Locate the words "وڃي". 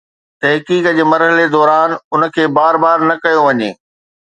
3.47-3.71